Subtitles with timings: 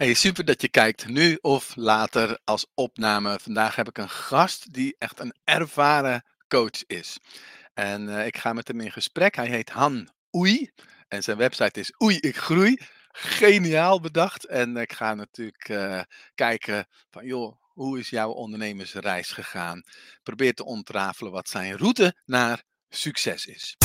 [0.00, 3.38] Hey, super dat je kijkt, nu of later als opname.
[3.42, 7.18] Vandaag heb ik een gast die echt een ervaren coach is.
[7.74, 9.36] En eh, ik ga met hem in gesprek.
[9.36, 10.70] Hij heet Han Oei
[11.08, 12.78] en zijn website is Oei ik groei.
[13.12, 14.46] Geniaal bedacht.
[14.46, 16.00] En ik ga natuurlijk eh,
[16.34, 19.82] kijken van joh, hoe is jouw ondernemersreis gegaan?
[20.22, 23.76] Probeer te ontrafelen wat zijn route naar succes is.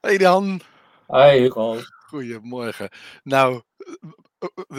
[0.00, 0.60] Hey Dan.
[1.06, 1.78] Hi Hugo.
[2.06, 2.88] Goedemorgen.
[3.22, 3.62] Nou,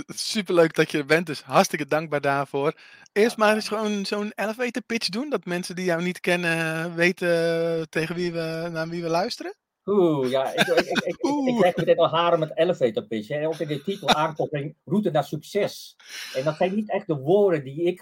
[0.07, 2.73] superleuk dat je er bent, dus hartstikke dankbaar daarvoor.
[3.11, 7.89] Eerst maar eens gewoon zo'n elevator pitch doen, dat mensen die jou niet kennen weten
[7.89, 9.55] tegen wie we, naar wie we luisteren.
[9.85, 13.27] Oeh, ja, ik, ik, ik, ik, krijg meteen al haren met elevator pitch.
[13.27, 13.47] Hè.
[13.47, 15.95] Ook in de titel aankondiging, route naar succes.
[16.33, 18.01] En dat zijn niet echt de woorden die ik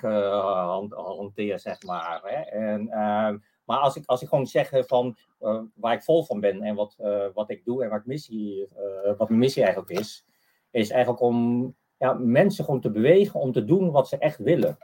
[0.89, 2.21] hanteer, zeg maar.
[2.23, 2.41] Hè.
[2.41, 3.33] En, uh,
[3.69, 6.75] maar als ik, als ik gewoon zeg van uh, waar ik vol van ben en
[6.75, 10.25] wat, uh, wat ik doe en wat, missie, uh, wat mijn missie eigenlijk is,
[10.71, 14.77] is eigenlijk om ja, mensen gewoon te bewegen om te doen wat ze echt willen.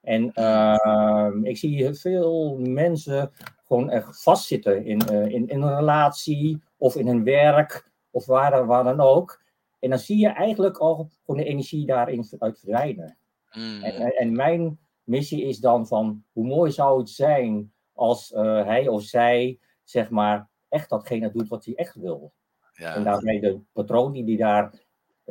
[0.00, 3.32] En ehm, ik zie veel mensen
[3.66, 8.84] gewoon echt vastzitten in, in, in een relatie of in hun werk of waar, waar
[8.84, 9.42] dan ook.
[9.78, 13.16] En dan zie je eigenlijk al gewoon de energie daarin uit verdwijnen.
[13.52, 13.82] Mm.
[13.82, 18.88] En, en mijn missie is dan van hoe mooi zou het zijn als uh, hij
[18.88, 22.32] of zij, zeg maar, echt datgene doet wat hij echt wil.
[22.72, 22.94] Ja.
[22.94, 24.72] En daarmee de patroon die daar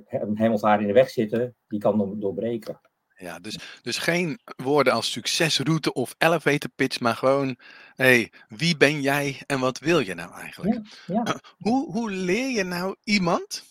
[0.09, 2.79] hem of haar in de weg zitten, die kan doorbreken.
[3.15, 7.57] Ja, dus, dus geen woorden als succesroute of elevator pitch, maar gewoon,
[7.95, 10.79] hey, wie ben jij en wat wil je nou eigenlijk?
[11.05, 11.35] Ja, ja.
[11.57, 13.63] Hoe, hoe leer je nou iemand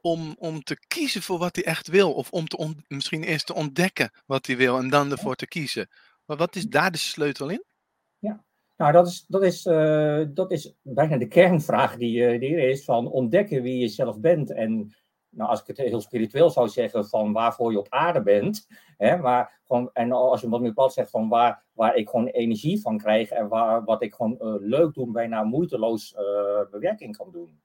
[0.00, 2.12] om, om te kiezen voor wat hij echt wil?
[2.12, 5.46] Of om te on, misschien eerst te ontdekken wat hij wil en dan ervoor te
[5.46, 5.88] kiezen?
[6.24, 7.64] Maar wat is daar de sleutel in?
[8.20, 8.44] Ja,
[8.76, 12.68] nou dat is, dat is, uh, dat is bijna de kernvraag die, uh, die er
[12.68, 14.52] is van ontdekken wie je zelf bent.
[14.52, 14.94] En
[15.28, 18.66] nou, als ik het heel spiritueel zou zeggen van waarvoor je op aarde bent.
[18.96, 22.26] Hè, maar gewoon, en als je wat meer plat zegt van waar, waar ik gewoon
[22.26, 26.14] energie van krijg en waar, wat ik gewoon uh, leuk doe, bijna moeiteloos
[26.70, 27.60] bewerking kan doen.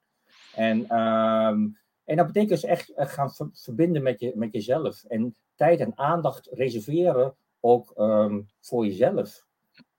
[0.56, 5.04] En, um, en dat betekent dus echt gaan verbinden met, je, met jezelf.
[5.04, 9.46] En tijd en aandacht reserveren ook um, voor jezelf.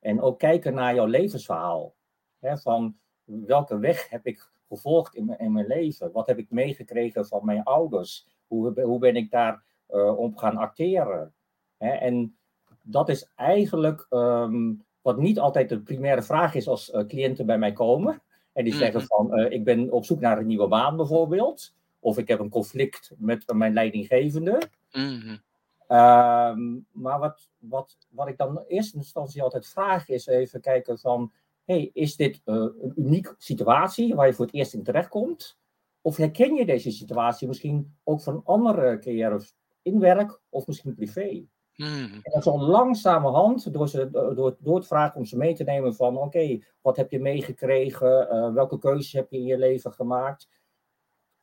[0.07, 1.95] En ook kijken naar jouw levensverhaal.
[2.39, 6.13] Hè, van welke weg heb ik gevolgd in mijn, in mijn leven?
[6.13, 8.27] Wat heb ik meegekregen van mijn ouders?
[8.47, 11.35] Hoe, hoe ben ik daar uh, op gaan acteren?
[11.77, 12.37] Hè, en
[12.83, 17.59] dat is eigenlijk um, wat niet altijd de primaire vraag is als uh, cliënten bij
[17.59, 18.23] mij komen.
[18.53, 19.07] En die zeggen mhm.
[19.07, 21.75] van, uh, ik ben op zoek naar een nieuwe baan bijvoorbeeld.
[21.99, 24.69] Of ik heb een conflict met mijn leidinggevende.
[24.93, 25.41] Mm -hmm.
[25.89, 30.99] Um, maar wat, wat, wat ik dan in eerste instantie altijd vraag is even kijken
[30.99, 31.33] van,
[31.65, 35.59] hey, is dit uh, een unieke situatie waar je voor het eerst in terechtkomt?
[36.01, 41.47] Of herken je deze situatie misschien ook van andere carrières in werk of misschien privé?
[41.73, 42.13] Hmm.
[42.13, 45.95] En dan zo langzamerhand, door, ze, door, door het vragen om ze mee te nemen
[45.95, 48.29] van, oké, okay, wat heb je meegekregen?
[48.33, 50.49] Uh, welke keuzes heb je in je leven gemaakt?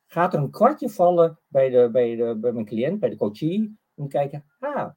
[0.06, 3.78] Gaat er een kwartje vallen bij, de, bij, de, bij mijn cliënt, bij de coachie,
[3.94, 4.90] om te kijken, ah,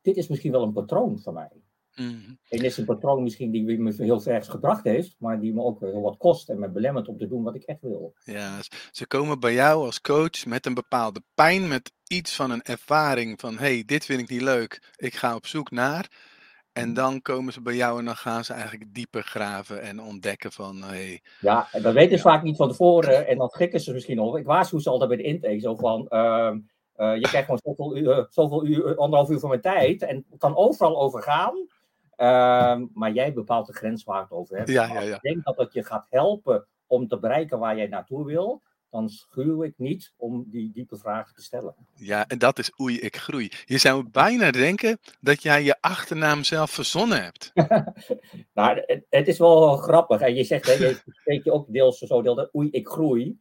[0.00, 1.62] dit is misschien wel een patroon van mij.
[1.94, 2.38] Mm.
[2.48, 5.62] En dit is een patroon misschien die me heel ver gebracht heeft, maar die me
[5.62, 8.14] ook heel wat kost en me belemmert om te doen wat ik echt wil.
[8.24, 8.58] Ja,
[8.90, 13.40] ze komen bij jou als coach met een bepaalde pijn, met iets van een ervaring
[13.40, 16.36] van, hey, dit vind ik niet leuk, ik ga op zoek naar.
[16.72, 20.52] En dan komen ze bij jou en dan gaan ze eigenlijk dieper graven en ontdekken
[20.52, 20.82] van...
[20.82, 24.38] Hey, ja, dat weten ze vaak niet van tevoren en dan schrikken ze misschien nog.
[24.38, 26.06] Ik waarschuw ze altijd bij de intake zo van...
[26.10, 26.52] Uh,
[26.98, 30.56] uh, je krijgt gewoon zoveel uur, zoveel uur, anderhalf uur van mijn tijd en kan
[30.56, 31.56] overal over gaan.
[32.16, 34.68] Uh, maar jij bepaalt de grens waar het over hebt.
[34.68, 35.14] Ja, ja, ja.
[35.14, 38.62] Ik denk dat het je gaat helpen om te bereiken waar jij naartoe wil.
[38.90, 41.74] Dan schuw ik niet om die diepe vragen te stellen.
[41.94, 43.52] Ja, en dat is oei, ik groei.
[43.64, 47.52] Je zou bijna denken dat jij je achternaam zelf verzonnen hebt.
[48.54, 50.20] nou, het, het, is wel grappig.
[50.20, 53.38] En je zegt, hè, je spreekt je ook deels zo deel oei, ik groei.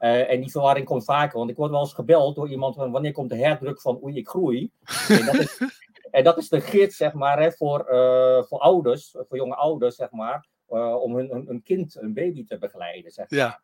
[0.00, 2.90] Uh, en die verwarring komt vaker, want ik word wel eens gebeld door iemand van
[2.90, 4.70] wanneer komt de herdruk van oei, ik groei.
[5.08, 5.60] En dat is,
[6.10, 9.96] en dat is de gids, zeg maar, hè, voor, uh, voor ouders, voor jonge ouders,
[9.96, 13.38] zeg maar, uh, om hun, hun, hun, kind, een baby te begeleiden, zeg maar.
[13.38, 13.60] Ja.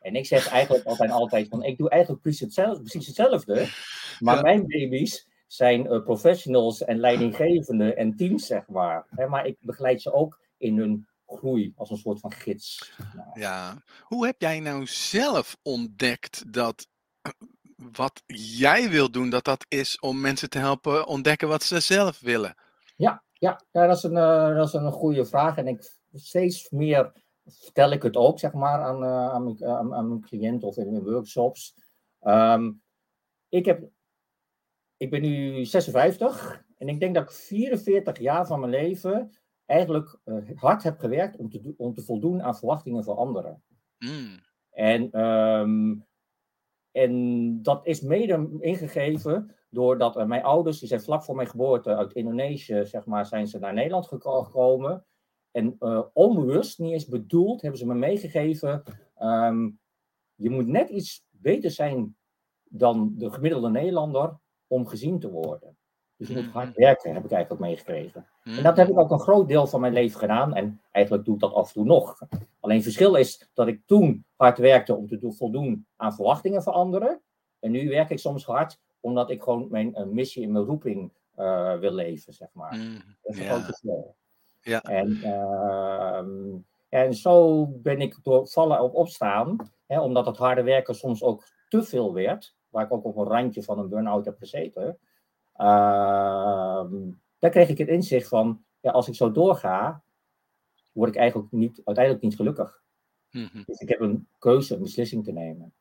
[0.00, 3.54] En ik zeg eigenlijk altijd, altijd van, ik doe eigenlijk precies hetzelfde, precies hetzelfde
[4.24, 4.42] maar ja.
[4.42, 9.06] mijn baby's zijn professionals en leidinggevenden en teams, zeg maar.
[9.10, 11.06] Hè, maar ik begeleid ze ook in hun
[11.36, 12.92] groei als een soort van gids.
[13.14, 13.40] Nou.
[13.40, 16.86] Ja, hoe heb jij nou zelf ontdekt dat
[17.92, 22.20] wat jij wil doen, dat dat is om mensen te helpen ontdekken wat ze zelf
[22.20, 22.54] willen?
[22.96, 25.56] Ja, Ja, ja dat, is een, uh, dat is een goede vraag.
[25.56, 27.12] En ik steeds meer
[27.44, 30.76] vertel ik het ook, zeg maar, aan, uh, aan, mijn, aan, aan, mijn cliënten of
[30.76, 31.74] in mijn workshops.
[32.20, 32.82] Um,
[33.48, 33.90] ik, heb,
[34.96, 39.30] ik ben nu 56 en ik denk dat ik 44 jaar van mijn leven
[39.66, 43.62] eigenlijk uh, hard heb gewerkt om te, om te voldoen aan verwachtingen van anderen.
[43.98, 44.40] Mm.
[44.70, 46.06] En, um,
[46.90, 51.96] en dat is mede ingegeven doordat uh, mijn ouders, die zijn vlak voor mijn geboorte
[51.96, 55.06] uit Indonesië, zeg maar, zijn ze naar Nederland gekomen.
[55.50, 58.82] En uh, onbewust, niet eens bedoeld, hebben ze me meegegeven.
[59.18, 59.80] Um,
[60.34, 62.16] je moet net iets beter zijn
[62.64, 65.76] dan de gemiddelde Nederlander om gezien te worden.
[66.16, 66.52] Dus je moet Mhm.
[66.52, 68.26] hard werken, heb ik eigenlijk meegekregen.
[68.44, 68.56] Mm.
[68.56, 70.54] En dat heb ik ook een groot deel van mijn leven gedaan.
[70.54, 72.18] En eigenlijk doe ik dat af en toe nog.
[72.60, 76.62] Alleen het verschil is dat ik toen hard werkte om te do- voldoen aan verwachtingen
[76.62, 77.20] van anderen.
[77.60, 81.12] En nu werk ik soms hard omdat ik gewoon mijn eh, missie en mijn roeping
[81.34, 82.74] eh, wil leven, zeg maar.
[82.76, 82.94] Mm.
[83.22, 83.50] Dat is een Ja.
[83.50, 84.16] groot verschil.
[84.60, 84.82] Ja.
[84.82, 86.30] En, ehm,
[86.88, 89.56] en zo ben ik door vallen op opstaan,
[89.86, 93.24] hè, omdat het harde werken soms ook te veel werd, waar ik ook op een
[93.26, 94.98] randje van een burn-out heb gezeten.
[97.42, 100.02] Daar kreeg ik het inzicht van, ja, als ik zo doorga,
[100.92, 102.82] word ik eigenlijk niet, uiteindelijk niet gelukkig.
[103.30, 103.62] Mhm.
[103.66, 105.74] Dus ik heb een keuze, een beslissing te nemen.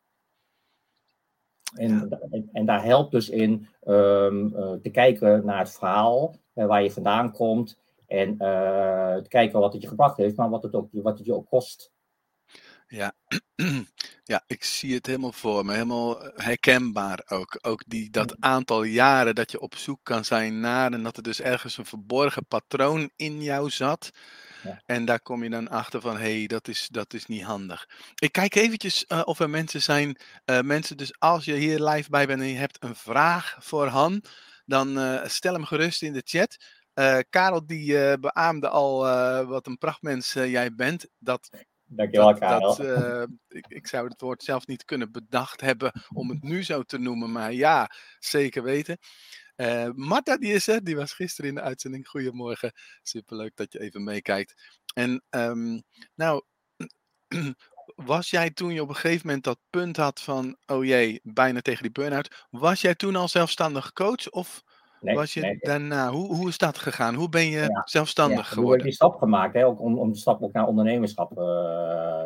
[1.74, 2.20] En,
[2.52, 6.92] en daar helpt dus in ehm, eh, te kijken naar het verhaal, eh, waar je
[6.92, 7.80] vandaan komt.
[8.08, 11.28] En eh, te kijken wat het je gebracht heeft, maar wat het, ook, wat het
[11.28, 11.92] je ook kost.
[12.88, 13.14] Ja.
[14.32, 15.74] ja, ik zie het helemaal voor me.
[15.74, 17.58] Helemaal eh, herkenbaar ook.
[17.62, 20.94] Ook die, dat aantal jaren dat je op zoek kan zijn naar.
[20.94, 24.10] En dat er dus ergens een verborgen patroon in jou zat.
[24.64, 24.82] Ja.
[24.86, 27.90] En daar kom je dan achter van, hé, hey, dat, is, dat is niet handig.
[28.16, 30.18] Ik kijk eventjes eh, of er mensen zijn.
[30.46, 33.88] eh, mensen, dus als je hier live bij bent en je hebt een vraag voor
[33.88, 34.24] Han.
[34.66, 36.58] Dan stel hem gerust in de chat.
[37.30, 39.00] Karel die beaamde al
[39.48, 41.08] wat een prachtmens jij bent.
[41.20, 41.50] Dat
[41.94, 42.76] Dankjewel, dat, Karel.
[42.76, 46.64] dat, eh, ik, ik zou het woord zelf niet kunnen bedacht hebben om het nu
[46.64, 48.98] zo te noemen, maar ja, zeker weten.
[49.56, 52.08] Eh Marta, die is er, die was gisteren in de uitzending.
[52.08, 52.72] Goedemorgen,
[53.02, 54.80] superleuk dat je even meekijkt.
[54.94, 55.80] En ehm,
[56.16, 56.44] nou,
[57.96, 61.62] was jij toen je op een gegeven moment dat punt had van, oh jee, bijna
[61.62, 64.64] tegen die burn-out, was jij toen al zelfstandig coach of
[65.02, 67.16] nee, was je nee, daarna, hoe, hoe is dat gegaan?
[67.16, 68.84] Hoe ben je Ja, zelfstandig Ja, heb ik geworden?
[68.86, 71.38] die stap gemaakt, hè, ook om, om de stap ook naar ondernemerschap eh,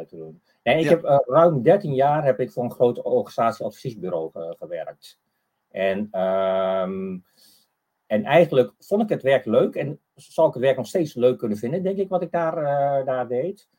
[0.08, 0.42] te doen.
[0.64, 0.90] Nee, ik Ja.
[0.90, 5.20] heb eh, ruim 13 jaar heb ik voor een groot organisatieadviesbureau ge- gewerkt.
[5.72, 7.18] En, ehm,
[8.06, 11.38] en eigenlijk vond ik het werk leuk en zal ik het werk nog steeds leuk
[11.38, 13.70] kunnen vinden, denk ik, wat ik daar, eh, daar deed.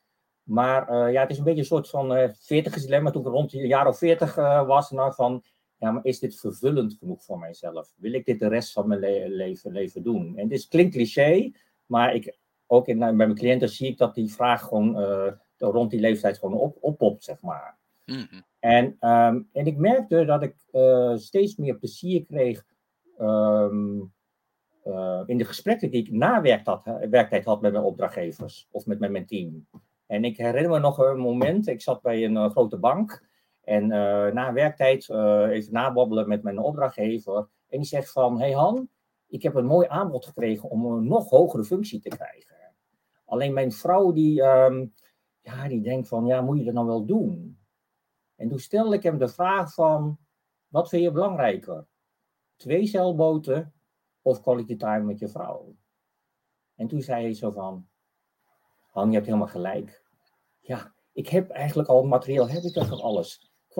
[0.42, 3.28] Maar eh, ja, het is een beetje een soort van eh 40 dilemma toen ik
[3.28, 4.90] rond een jaar of 40 eh, was.
[4.90, 5.42] Nou, van,
[5.78, 7.94] ja, maar is dit vervullend genoeg voor mijzelf?
[7.96, 10.36] Wil ik dit de rest van mijn le- leven, leven doen?
[10.36, 11.52] En dit klinkt cliché,
[11.86, 15.90] maar ik, ook in, bij mijn cliënten zie ik dat die vraag gewoon eh, rond
[15.90, 17.78] die leeftijd gewoon op, oppopt, zeg maar.
[18.04, 18.40] Mhm.
[18.58, 22.64] En, ehm, en ik merkte dat ik eh, steeds meer plezier kreeg
[23.18, 24.00] ehm,
[24.82, 28.86] eh, in de gesprekken die ik na werktijd had, werktijd had met mijn opdrachtgevers of
[28.86, 29.66] met, met mijn team.
[30.06, 33.28] En ik herinner me nog een moment, ik zat bij een grote bank
[33.66, 37.48] en eh, na werktijd eh, even nababbelen met mijn opdrachtgever.
[37.68, 38.88] En die zegt van, hey Han,
[39.26, 42.56] ik heb een mooi aanbod gekregen om een nog hogere functie te krijgen.
[43.24, 44.86] Alleen mijn vrouw die, ehm,
[45.40, 47.58] ja, die denkt van, ja, moet je dat nou wel doen?
[48.36, 50.18] En toen stelde ik hem de vraag van,
[50.68, 51.86] wat vind je belangrijker?
[52.56, 53.74] Twee zeilboten
[54.22, 55.76] of quality time met je vrouw?
[56.74, 57.88] En toen zei hij zo van,
[58.90, 60.02] Han, je hebt helemaal gelijk.
[60.60, 63.00] Ja, ik heb eigenlijk al materieel, heb ik van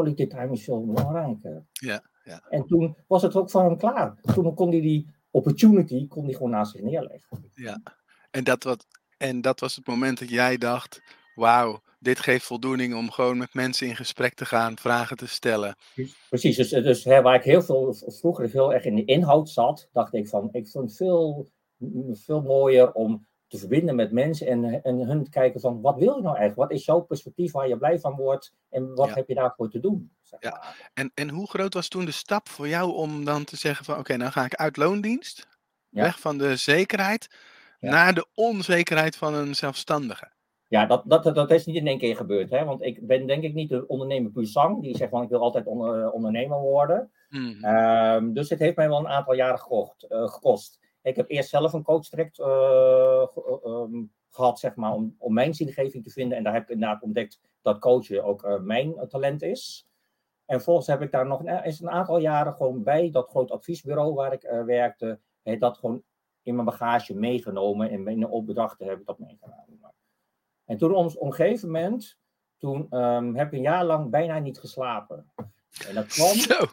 [0.04, 1.66] time is veel belangrijker.
[1.72, 2.42] Ja, ja.
[2.48, 4.14] En toen was het ook voor hem klaar.
[4.34, 7.50] Toen kon hij die opportunity kon hij gewoon naast zich neerleggen.
[7.54, 7.82] Ja,
[8.30, 8.86] en dat, wat,
[9.16, 11.02] en dat was het moment dat jij dacht:
[11.34, 15.76] wauw, dit geeft voldoening om gewoon met mensen in gesprek te gaan, vragen te stellen.
[16.28, 19.88] Precies, dus, dus hè, waar ik heel veel vroeger heel erg in de inhoud zat,
[19.92, 21.48] dacht ik van, ik vond het veel,
[22.12, 26.16] veel mooier om te verbinden met mensen en, en hun te kijken van, wat wil
[26.16, 26.56] je nou eigenlijk?
[26.56, 29.14] Wat is jouw perspectief waar je blij van wordt en wat Ja.
[29.14, 30.10] heb je daarvoor te doen?
[30.22, 30.62] Zeg Ja.
[30.94, 33.98] En, en hoe groot was toen de stap voor jou om dan te zeggen: van
[33.98, 35.48] oké, nou ga ik uit loondienst,
[35.88, 36.02] Ja.
[36.02, 37.28] weg van de zekerheid,
[37.78, 37.90] Ja.
[37.90, 40.34] naar de onzekerheid van een zelfstandige?
[40.68, 42.50] Ja, dat, dat, dat is niet in één keer gebeurd.
[42.50, 42.64] Hè?
[42.64, 45.66] Want ik ben denk ik niet de ondernemer puur die zegt van ik wil altijd
[45.66, 47.10] onder- ondernemer worden.
[47.28, 47.64] Mhm.
[47.64, 50.78] Ehm, dus het heeft mij wel een aantal jaren gekocht, eh, gekost.
[51.06, 56.10] Ik heb eerst zelf een ge- ehm, gehad, zeg maar, om, om mijn zingeving te
[56.10, 56.38] vinden.
[56.38, 59.88] En daar heb ik inderdaad ontdekt dat coachen ook eh, mijn talent is.
[60.44, 63.50] En vervolgens heb ik daar nog een, is een aantal jaren gewoon bij dat groot
[63.50, 66.02] adviesbureau waar ik eh, werkte, dat gewoon
[66.42, 69.94] in mijn bagage meegenomen en in de opdrachten heb ik dat meegenomen.
[70.64, 72.18] En toen op een gegeven moment,
[72.56, 75.32] toen ehm, heb ik een jaar lang bijna niet geslapen.
[75.88, 76.34] En dat kwam.
[76.34, 76.66] Zo.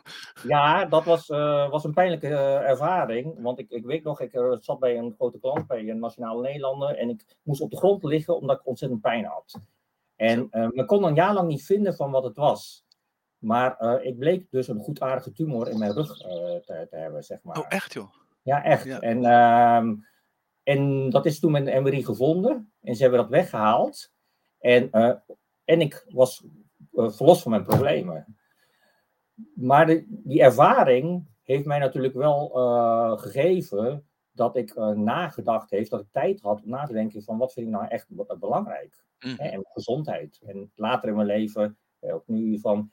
[0.47, 3.41] Ja, dat was, eh, was een pijnlijke eh, ervaring.
[3.41, 6.41] Want ik, ik weet nog, ik eh, zat bij een grote klant, bij een Nationale
[6.41, 6.97] Nederlander.
[6.97, 9.59] En ik moest op de grond liggen omdat ik ontzettend pijn had.
[10.15, 12.85] En we kon een jaar lang niet vinden van wat het was.
[13.37, 17.57] Maar ik bleek dus een goedaardige tumor in mijn rug te, te, hebben, zeg maar.
[17.57, 18.13] Oh, echt joh?
[18.41, 18.87] Ja, echt.
[18.99, 19.95] En, ehm,
[20.63, 22.73] en dat is toen met een MRI gevonden.
[22.81, 24.11] En ze hebben dat weggehaald.
[24.59, 24.91] En,
[25.63, 26.43] en ik was
[26.91, 28.37] verlost van mijn problemen
[29.53, 35.99] maar die ervaring heeft mij natuurlijk wel uh, gegeven dat ik uh, nagedacht heeft, dat
[35.99, 38.07] ik tijd had om na te denken van wat vind ik nou echt
[38.39, 39.03] belangrijk.
[39.19, 39.35] Mm.
[39.37, 40.41] Hè, en gezondheid.
[40.45, 42.91] En later in mijn leven, eh, ook nu van,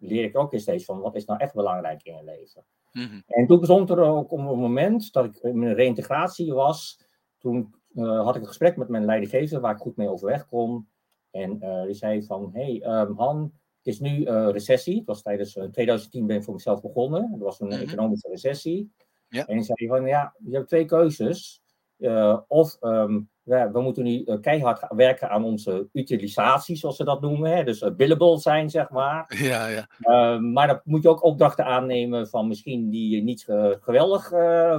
[0.00, 2.64] leer ik ook steeds van wat is nou echt belangrijk in je leven.
[2.92, 7.06] Mm En toen bestond er ook op een moment dat ik in mijn reïntegratie was,
[7.38, 10.88] toen uh, had ik een gesprek met mijn leidinggever waar ik goed mee overweg kon.
[11.30, 13.52] En die zei van, hey um, Han,
[13.88, 14.96] is nu uh, recessie.
[14.96, 17.32] Het was tijdens 2010 eh, ben ik voor mezelf begonnen.
[17.32, 17.80] Er was een mhm.
[17.80, 18.92] economische recessie.
[19.28, 19.46] Ja.
[19.46, 21.62] En zei van ja, je hebt twee keuzes.
[21.98, 27.20] Uh, of um, we, we, moeten nu keihard werken aan onze utilisatie, zoals ze dat
[27.20, 27.56] noemen.
[27.56, 27.64] Hè?
[27.64, 29.34] Dus billable zijn, zeg maar.
[29.42, 29.88] Ja, ja.
[30.00, 33.44] Uh, maar dan moet je ook opdrachten aannemen van misschien die je niet
[33.80, 34.28] geweldig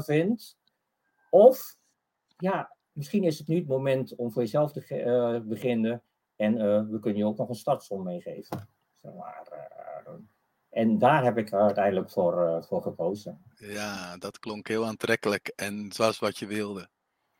[0.05, 0.57] vindt.
[1.29, 1.77] Of
[2.37, 6.03] ja, misschien is het nu het moment om voor jezelf te beginnen.
[6.35, 6.53] En
[6.91, 8.67] we kunnen je ook nog een startsom meegeven.
[10.69, 13.41] En daar heb ik uiteindelijk voor, uh, voor gekozen.
[13.55, 16.89] Ja, dat klonk heel aantrekkelijk en zoals wat je wilde.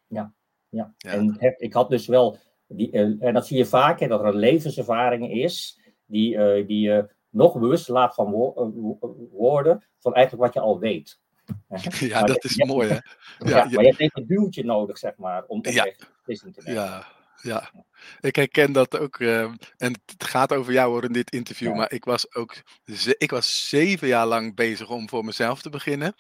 [0.07, 0.33] Ja,
[0.69, 0.93] ja.
[0.97, 1.11] ja.
[1.11, 2.37] en heb, ik had dus wel,
[2.67, 6.79] die, uh, en dat zie je vaak, hè, dat er een levenservaring is die, die
[6.79, 8.53] je nog bewust laat van wo
[9.31, 11.19] worden van eigenlijk wat je al weet.
[11.99, 12.95] Ja, dat is mooi hè.
[13.49, 15.83] Ja, ja, maar je hebt even een duwtje nodig, zeg maar, om te ja.
[15.83, 16.73] te nemen.
[16.73, 17.07] Ja,
[17.41, 17.72] ja,
[18.19, 19.19] ik herken dat ook.
[19.19, 21.75] Ehm, en het gaat over jou hoor in dit interview.
[21.75, 22.55] Maar ik was ook
[23.17, 26.13] ik was zeven jaar lang bezig om voor mezelf te beginnen.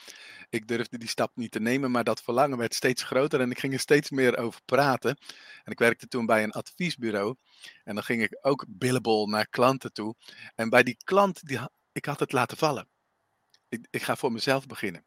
[0.49, 3.59] Ik durfde die stap niet te nemen, maar dat verlangen werd steeds groter en ik
[3.59, 5.17] ging er steeds meer over praten.
[5.63, 7.35] En ik werkte toen bij een adviesbureau.
[7.83, 10.15] En dan ging ik ook billable naar klanten toe.
[10.55, 11.59] En bij die klant, die,
[11.91, 12.89] ik had het laten vallen.
[13.69, 15.05] Ik, ik ga voor mezelf beginnen.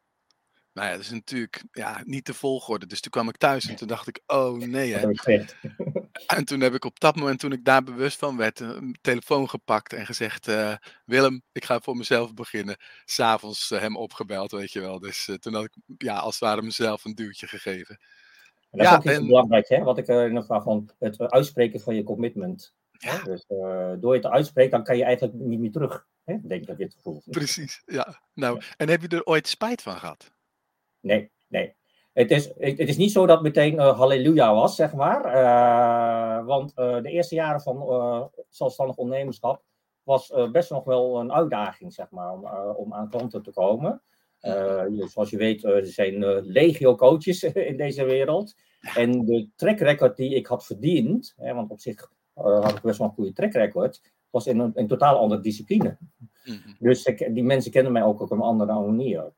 [0.73, 2.85] Nou ja, dat is natuurlijk ja, niet de volgorde.
[2.85, 4.93] Dus toen kwam ik thuis en toen dacht ik, oh nee.
[4.93, 5.07] Hè.
[6.27, 9.49] En toen heb ik op dat moment, toen ik daar bewust van werd, een telefoon
[9.49, 10.75] gepakt en gezegd: uh,
[11.05, 12.77] Willem, ik ga voor mezelf beginnen.
[13.05, 14.99] S'avonds uh, hem opgebeld, weet je wel.
[14.99, 17.99] Dus uh, toen had ik ja, als het ware mezelf een duwtje gegeven.
[18.71, 19.25] En dat is ook en...
[19.27, 19.83] belangrijk, hè?
[19.83, 22.73] Wat ik in ieder van het uitspreken van je commitment.
[22.91, 23.23] Ja.
[23.23, 23.45] Dus
[23.99, 26.07] door je te uitspreken, dan kan je eigenlijk niet meer terug.
[26.23, 26.37] Hè?
[26.41, 27.21] Denk dat je het gevoel.
[27.25, 28.21] Precies, ja.
[28.33, 30.31] Nou, en heb je er ooit spijt van gehad?
[31.03, 31.75] Nee, nee.
[32.13, 35.35] Het is, het is niet zo dat meteen uh, halleluja was, zeg maar.
[35.35, 39.63] Uh, want uh, de eerste jaren van zelfstandig ondernemerschap
[40.03, 42.45] was best nog wel een uitdaging, zeg maar, om,
[42.75, 44.01] om aan klanten te komen.
[45.07, 48.55] zoals je weet, er zijn legio coaches in deze wereld.
[48.95, 52.97] En de track record die ik had verdiend, hè, want op zich had ik best
[52.97, 55.97] wel een goede track record, was in een, totaal andere discipline.
[55.99, 56.75] Mm -hmm.
[56.79, 59.33] Dus ik, die mensen kennen mij ook op een andere manier.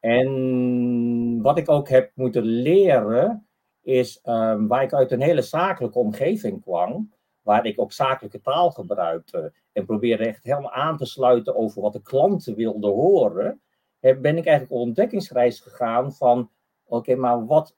[0.00, 3.46] En wat ik ook heb moeten leren,
[3.82, 8.70] is um, waar ik uit een hele zakelijke omgeving kwam, waar ik ook zakelijke taal
[8.70, 13.60] gebruikte en probeerde echt helemaal aan te sluiten over wat de klanten wilden horen,
[14.00, 16.50] ben ik eigenlijk op ontdekkingsreis gegaan van,
[16.84, 17.76] oké, maar wat,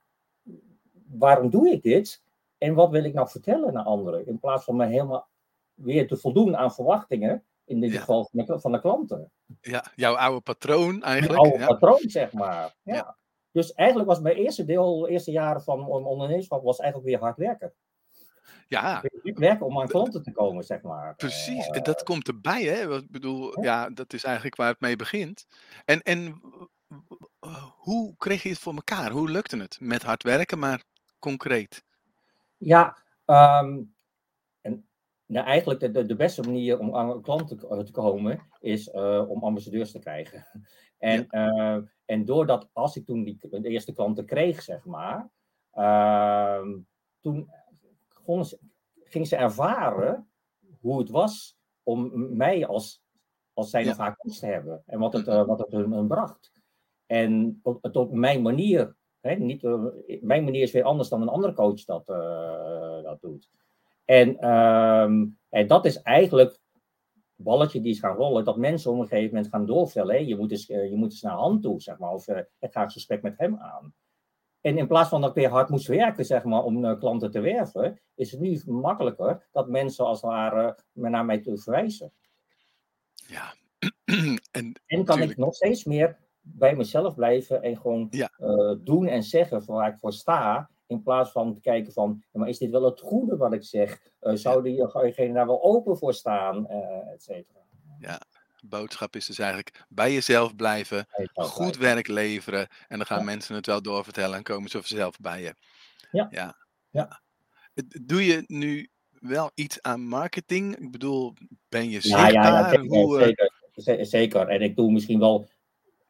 [1.09, 2.25] waarom doe ik dit?
[2.59, 4.27] En wat wil ik nou vertellen naar anderen?
[4.27, 5.29] In plaats van me helemaal
[5.75, 9.31] weer te voldoen aan verwachtingen, in dit geval van de, van de, klanten.
[9.61, 11.43] Ja, jouw oude patroon eigenlijk.
[11.43, 12.75] Jouw oude patroon, zeg maar.
[12.83, 13.17] Ja.
[13.53, 17.73] Dus eigenlijk was mijn eerste deel, eerste jaren van ondernemerschap, was eigenlijk weer hard werken.
[18.69, 19.03] Ja.
[19.23, 21.15] Werken om aan klanten te komen, zeg maar.
[21.15, 22.97] Precies, uh, dat komt erbij, hè?
[22.97, 23.91] Ik bedoel, ja.
[23.91, 25.47] dat is eigenlijk waar het mee begint.
[25.85, 26.41] En, en
[27.77, 29.11] hoe kreeg je het voor elkaar?
[29.11, 29.77] Hoe lukte het?
[29.81, 30.83] Met hard werken, maar
[31.19, 31.85] concreet?
[32.57, 33.92] Ja, um,
[35.33, 39.25] nou, eigenlijk de, de, de, beste manier om aan klanten te, te komen is uh,
[39.29, 40.47] om ambassadeurs te krijgen.
[40.99, 41.77] En, ja.
[41.77, 45.31] uh, en doordat, als ik toen die, de eerste klanten kreeg, zeg maar,
[45.75, 46.63] uh,
[47.21, 47.49] toen
[48.45, 48.59] ze,
[49.05, 50.29] ging ze ervaren
[50.81, 53.03] hoe het was om mij als,
[53.53, 54.83] als zijn of haar kost te hebben.
[54.87, 56.53] En wat het, uh, wat het hun, hun, bracht.
[57.07, 58.97] En het op mijn manier.
[59.21, 59.63] Hè, niet,
[60.21, 62.07] mijn manier is weer anders dan een andere coach dat,
[63.03, 63.51] dat doet.
[64.05, 66.51] En, um, en dat is eigenlijk
[67.37, 70.27] het balletje die is gaan rollen, dat mensen op een gegeven moment gaan doorvellen.
[70.27, 72.73] Je, moet eens, eh, je moet eens naar hand toe, zeg maar, of uh, ik
[72.73, 73.95] ga een gesprek met hem aan.
[74.61, 77.41] En in plaats van dat ik weer hard moest werken, zeg maar, om klanten te
[77.41, 82.13] werven, is het nu makkelijker dat mensen als het ware naar mij toe verwijzen.
[83.13, 83.55] Ja.
[84.51, 88.11] en, en kan ik nog steeds meer bij mezelf blijven en gewoon
[88.85, 90.71] doen en zeggen waar ik voor sta.
[90.87, 94.01] In plaats van te kijken van, maar is dit wel het goede wat ik zeg?
[94.23, 96.67] Uh, zou diegene daar wel open voor staan?
[96.71, 97.61] Uh, et cetera.
[97.99, 98.21] Ja,
[98.63, 102.69] boodschap is dus eigenlijk bij jezelf blijven, goed werk leveren.
[102.89, 105.55] En dan gaan mensen het wel doorvertellen en komen ze vanzelf bij je.
[106.11, 106.29] Ja.
[106.31, 106.57] ja.
[106.91, 107.21] ja.
[108.03, 110.77] Doe je nu wel iets aan marketing?
[110.77, 111.35] Ik bedoel,
[111.69, 112.33] ben je zichtbaar?
[112.33, 113.35] Ja, ja, zeker, Hoe,
[113.75, 114.49] zeker, zeker.
[114.49, 115.49] En ik doe misschien wel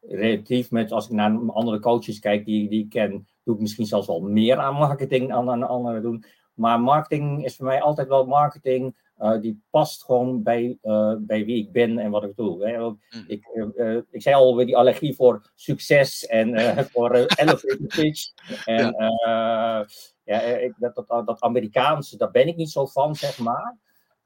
[0.09, 3.87] relatief met, als ik naar andere coaches kijk die, die ik ken, doe ik misschien
[3.87, 6.25] zelfs wel meer aan marketing dan aan anderen doen.
[6.55, 11.45] Maar marketing is voor mij altijd wel marketing uh, die past gewoon bij, uh, bij
[11.45, 12.67] wie ik ben en wat ik doe.
[12.67, 12.79] Hè.
[12.79, 12.99] Mm.
[13.27, 16.55] Ik, uh, ik zei al, die allergie voor succes en
[16.93, 18.33] voor elevator pitch.
[18.65, 19.87] En ja.
[20.25, 23.77] ja ik, dat, dat, dat Amerikaanse, daar ben ik niet zo van, zeg maar.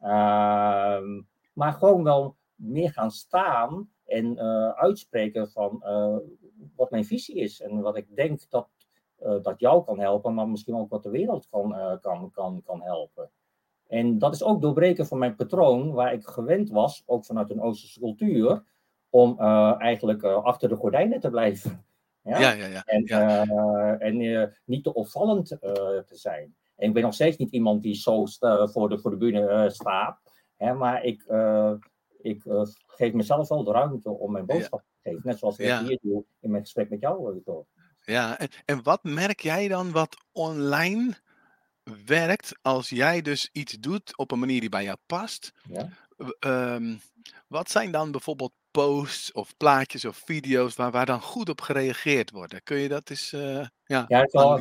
[0.00, 4.40] Ehm, maar gewoon wel meer gaan staan en
[4.76, 5.82] uitspreken van
[6.76, 8.68] wat mijn visie is en wat ik denk dat,
[9.42, 13.30] dat jou kan helpen, maar misschien ook wat de wereld kan, kan, kan, kan helpen.
[13.86, 17.60] En dat is ook doorbreken van mijn patroon, waar ik gewend was, ook vanuit een
[17.60, 18.62] Oosterse cultuur,
[19.10, 19.38] om
[19.78, 21.84] eigenlijk achter de gordijnen te blijven.
[22.26, 22.66] Ja, ja, ja.
[22.66, 23.46] ja, en, ja.
[23.46, 26.56] Uh, en niet te opvallend te zijn.
[26.76, 28.24] En ik ben nog steeds niet iemand die zo
[28.66, 30.20] voor, de, voor de bühne staat.
[30.56, 31.24] Hè, maar ik,
[32.26, 32.42] ik
[32.86, 35.20] geef mezelf wel de ruimte om mijn boodschap te geven.
[35.24, 37.42] Net zoals ik hier doe in mijn gesprek met jou.
[38.00, 41.14] Ja, en, en wat merk jij dan wat online
[42.06, 45.52] werkt als jij dus iets doet op een manier die bij jou past.
[45.68, 45.88] Ja.
[46.74, 47.00] Um,
[47.48, 52.30] wat zijn dan bijvoorbeeld posts of plaatjes of video's waar, waar dan goed op gereageerd
[52.30, 52.62] wordt?
[52.62, 54.58] Kun je dat eens uh, ja, ja, het wel,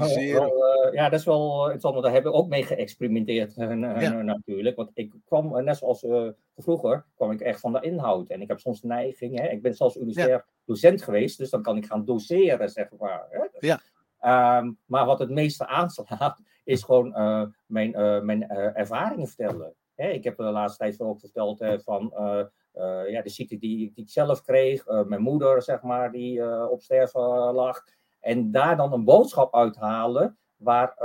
[0.91, 2.03] ja, dat is wel interessant.
[2.03, 4.21] Daar hebben we ook mee geëxperimenteerd ja.
[4.21, 4.75] natuurlijk.
[4.75, 6.05] Want ik kwam, net zoals
[6.57, 8.29] vroeger, kwam ik echt van de inhoud.
[8.29, 10.45] En ik heb soms neiging, hè, ik ben zelfs universitair ja.
[10.65, 13.27] docent geweest, dus dan kan ik gaan doseren, zeg maar.
[13.29, 13.67] Hè.
[13.67, 13.79] Ja.
[14.25, 19.73] Um, maar wat het meeste aanslaat, is gewoon uh, mijn, uh, mijn uh, ervaringen vertellen.
[19.95, 22.13] Hè, ik heb de laatste tijd ook verteld van
[23.07, 27.21] ja, de ziekte die, die ik zelf kreeg, mijn moeder, zeg maar, die op sterven
[27.53, 27.83] lag.
[28.19, 30.95] En daar dan een boodschap uithalen waar,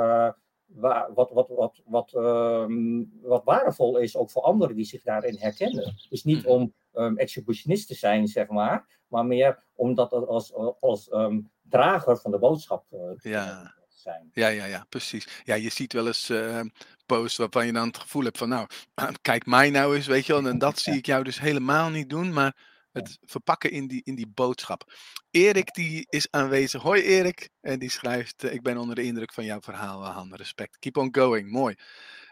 [0.66, 5.36] waar, wat, wat, wat, wat, ehm, wat waardevol is, ook voor anderen die zich daarin
[5.38, 5.94] herkennen.
[6.08, 6.48] Dus niet mhm.
[6.48, 12.16] om um, exhibitionist te zijn, zeg maar, maar meer om dat als, als um, drager
[12.16, 14.30] van de boodschap te ja zijn.
[14.32, 15.42] Ja, ja, ja, precies.
[15.44, 16.60] Ja, je ziet wel eens uh,
[17.06, 18.66] posts waarvan je dan het gevoel hebt van, nou,
[19.22, 20.46] kijk mij nou eens, weet je wel.
[20.46, 22.56] En dat zie ik jou dus helemaal niet doen, maar
[22.92, 24.92] het verpakken in die, in die boodschap.
[25.30, 26.82] Erik die is aanwezig.
[26.82, 27.48] Hoi Erik.
[27.60, 30.34] En die schrijft, uh, ik ben onder de indruk van jouw verhaal, Han.
[30.34, 30.78] Respect.
[30.78, 31.50] Keep on going.
[31.50, 31.74] Mooi.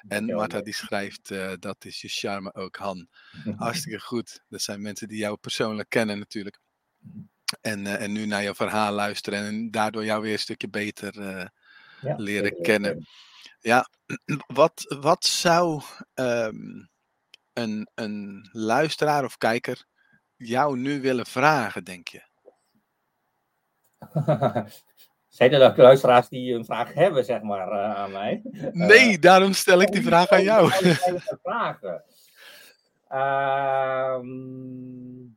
[0.09, 3.09] En Marta die schrijft, uh, dat is je charme ook, Han.
[3.57, 4.43] Hartstikke goed.
[4.49, 6.59] Dat zijn mensen die jou persoonlijk kennen natuurlijk.
[7.61, 11.23] En, uh, en nu naar jouw verhaal luisteren en daardoor jou weer een stukje beter
[12.01, 13.07] ja, leren kennen.
[13.61, 13.89] Ja,
[14.47, 15.83] wat, wat zou
[16.15, 16.89] um,
[17.53, 19.87] een, een luisteraar of kijker
[20.39, 22.23] jou nu willen vragen, denk je?
[25.29, 28.43] Zijn er ook luisteraars die een vraag hebben, zeg maar, uh, aan mij?
[28.73, 30.71] Nee, uh, daarom stel ik die vraag aan jou.
[31.43, 32.03] vragen.
[34.21, 35.37] Um,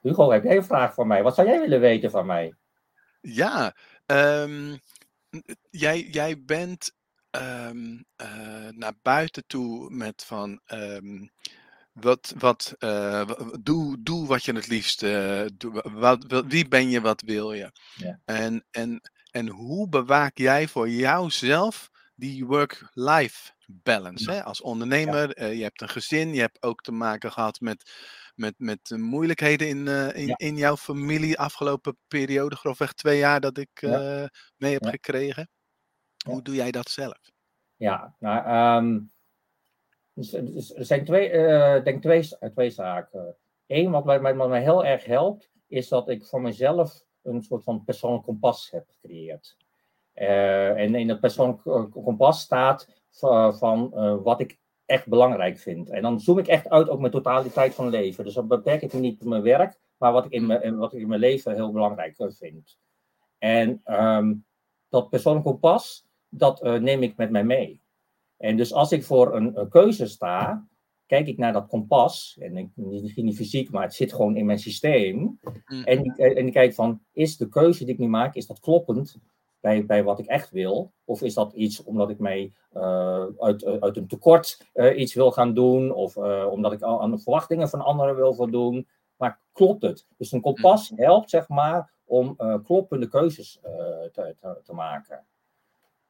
[0.00, 1.22] Hugo, heb jij een vraag voor mij?
[1.22, 2.54] Wat zou jij willen weten van mij?
[3.20, 3.74] Ja,
[4.06, 4.78] um,
[5.70, 6.96] jij, jij bent
[7.30, 10.60] um, uh, naar buiten toe met van.
[10.72, 11.30] Um,
[12.00, 13.30] wat, wat, uh,
[13.60, 17.72] doe, doe wat je het liefst uh, doe, wat, wie ben je, wat wil je?
[17.94, 18.20] Ja.
[18.24, 24.30] En, en, en hoe bewaak jij voor jouzelf die work-life balance?
[24.30, 24.44] Hè?
[24.44, 25.46] Als ondernemer, ja.
[25.46, 27.92] je hebt een gezin, je hebt ook te maken gehad met
[28.34, 33.82] met, met moeilijkheden in, in, in jouw familie afgelopen periode, grofweg twee jaar dat ik
[34.56, 35.50] mee heb gekregen.
[36.24, 37.18] Hoe doe jij dat zelf?
[37.76, 39.12] Ja, nou, um,
[40.76, 43.36] er zijn twee, uh, denk twee, twee zaken.
[43.66, 47.64] Eén, wat mij, wat mij heel erg helpt, is dat ik voor mezelf een soort
[47.64, 49.56] van persoonlijk kompas heb gecreëerd.
[50.12, 53.90] en in het persoonlijk kompas staat van, van
[54.22, 55.90] wat ik echt belangrijk vind.
[55.90, 58.24] En dan zoom ik echt uit op mijn totaliteit van leven.
[58.24, 60.92] Dus dan beperk ik me niet tot mijn werk, maar wat ik in mijn, wat
[60.92, 62.78] ik in mijn leven heel belangrijk vind.
[63.38, 64.44] En um,
[64.88, 67.82] dat persoonlijk kompas, dat neem ik met mij mee.
[68.38, 70.66] En dus als ik voor een, een keuze sta,
[71.06, 74.46] kijk ik naar dat kompas, en ik, niet, niet fysiek, maar het zit gewoon in
[74.46, 75.38] mijn systeem.
[75.66, 75.82] Mhm.
[75.84, 78.60] En, ik- en ik kijk van, is de keuze die ik nu maak, is dat
[78.60, 79.16] kloppend
[79.60, 80.92] bij, bij wat ik echt wil?
[81.04, 85.30] Of is dat iets omdat ik mij eh, uit, uit een tekort eh, iets wil
[85.30, 85.92] gaan doen?
[85.94, 88.88] Of eh, omdat ik aan de verwachtingen van anderen wil voldoen?
[89.16, 90.06] Maar klopt het?
[90.16, 93.58] Dus een kompas helpt, zeg maar, om kloppende keuzes
[94.12, 95.24] te, te, te maken.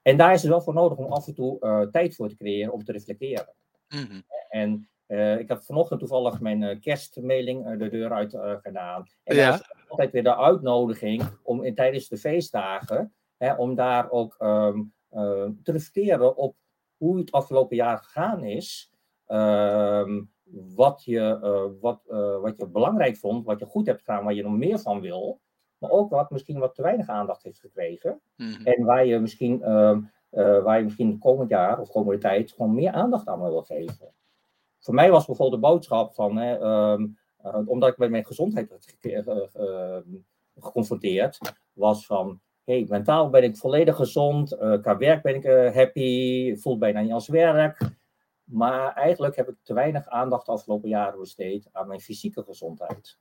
[0.03, 2.37] En daar is het wel voor nodig om af en toe eh, tijd voor te
[2.37, 3.55] creëren om te reflecteren.
[3.89, 4.21] Mhm.
[4.49, 9.05] En eh, ik heb vanochtend toevallig mijn eh, kerstmailing de deur uit gedaan.
[9.25, 9.51] En Ja.
[9.51, 14.35] daar is altijd weer de uitnodiging om in, tijdens de feestdagen, hè, om daar ook
[14.39, 16.57] ehm, eh, te reflecteren op
[16.97, 18.93] hoe het afgelopen jaar gegaan is.
[19.27, 20.23] Ehm,
[20.75, 21.39] wat, je,
[21.81, 22.03] wat,
[22.43, 25.41] wat je belangrijk vond, wat je goed hebt gedaan, waar je nog meer van wil.
[25.79, 28.21] Maar ook wat misschien wat te weinig aandacht heeft gekregen.
[28.37, 28.67] Mhm.
[28.67, 32.75] En waar je misschien, ehm, eh, waar je misschien komend jaar of komende tijd gewoon
[32.75, 34.13] meer aandacht aan wil geven.
[34.79, 37.07] Voor mij was bijvoorbeeld de boodschap van, hè, ehm,
[37.39, 40.03] eh, omdat ik met mijn gezondheid werd eh, eh,
[40.57, 41.39] geconfronteerd,
[41.73, 47.01] was van, hey, mentaal ben ik volledig gezond, qua werk ben ik happy, voel bijna
[47.01, 47.97] niet als werk.
[48.45, 53.19] Maar eigenlijk heb ik te weinig aandacht de afgelopen jaren besteed aan mijn fysieke gezondheid.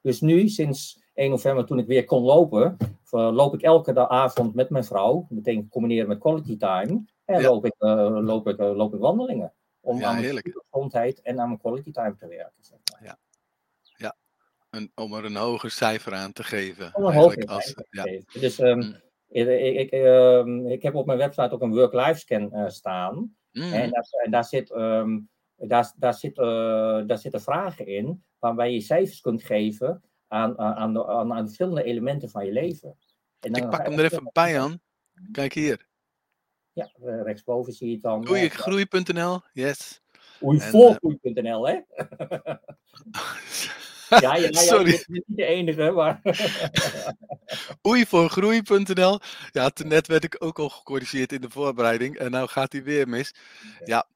[0.00, 2.76] Dus nu, sinds 1 november, toen ik weer kon lopen,
[3.10, 7.48] eh, loop ik elke avond met mijn vrouw, meteen combineren met quality time, en Ja.
[7.48, 9.52] loop, ik, eh, loop, ik, eh, loop ik wandelingen.
[9.80, 12.52] Om Ja, aan mijn gezondheid en aan mijn quality time te werken.
[12.64, 13.18] Zeg maar.
[14.70, 16.90] Een- om er een hoger cijfer aan te geven.
[16.94, 18.02] Om een hoger als, cijfer te ja.
[18.02, 18.40] geven.
[18.40, 19.00] Dus ehm, Mm.
[19.28, 23.36] ik, ik, ehm, ik heb op mijn website ook een work-life scan staan.
[23.52, 23.72] Mhm.
[23.72, 25.18] En daar, en daar, zit, ehm,
[25.58, 30.74] daar, daar, zit, eh, daar zitten vragen in waarbij je cijfers kunt geven aan, aan,
[30.74, 32.96] aan, de, aan, aan verschillende elementen van je leven.
[33.40, 34.80] En dan Ik pak hem er even bij aan.
[35.32, 35.86] Kijk hier.
[36.72, 38.28] Ja, eh, rechtsboven zie je het dan.
[38.28, 39.40] Oei, eh, groei.nl.
[39.52, 40.02] Yes.
[40.44, 41.80] Oei, en, voor eh, groei.nl, hè?
[44.08, 44.90] Ja, ja, ja, Sorry.
[44.90, 46.20] je bent niet de enige, maar...
[47.88, 49.20] Oei voor groei.nl.
[49.50, 52.16] Ja, toen net werd ik ook al gecorrigeerd in de voorbereiding.
[52.16, 53.34] En nou gaat hij weer mis.
[53.84, 54.08] Ja.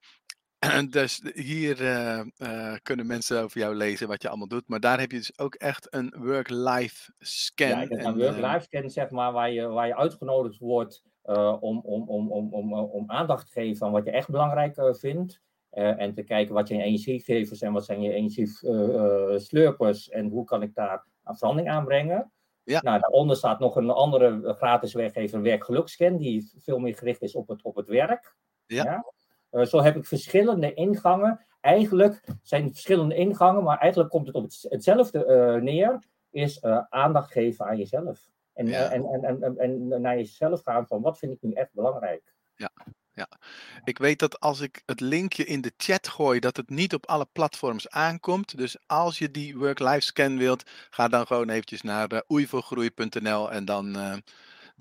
[0.90, 4.68] Dus hier eh, eh, kunnen mensen over jou lezen wat je allemaal doet.
[4.68, 7.68] Maar daar heb je dus ook echt een work-life scan.
[7.68, 12.08] Ja, een eh, work-life scan, zeg maar, waar je, waar je uitgenodigd wordt om, om,
[12.08, 15.40] om, om, om, om aandacht te geven aan wat je echt belangrijk vindt.
[15.70, 20.74] En te kijken wat je energiegevers en wat zijn je energieslurpers en hoe kan ik
[20.74, 22.32] daar een verandering aanbrengen.
[22.64, 22.82] Ja.
[22.82, 27.34] Nou, daaronder staat nog een andere gratis weggever, een werkgelukscan, die veel meer gericht is
[27.34, 28.36] op het, op het werk.
[28.66, 28.84] Ja.
[28.84, 29.00] Eh,
[29.52, 31.46] zo heb ik verschillende ingangen.
[31.60, 35.98] Eigenlijk zijn het verschillende ingangen, maar eigenlijk komt het op het, hetzelfde eh, neer,
[36.30, 38.30] is eh, aandacht geven aan jezelf.
[38.54, 38.90] En, Ja.
[38.90, 42.34] eh, en, en, en, en, naar jezelf gaan van wat vind ik nu echt belangrijk.
[43.84, 47.06] Ik weet dat als ik het linkje in de chat gooi, dat het niet op
[47.06, 48.56] alle platforms aankomt.
[48.56, 53.64] Dus als je die work-life scan wilt, ga dan gewoon eventjes naar uh, oeivoorgroei.nl en
[53.64, 54.14] dan, uh,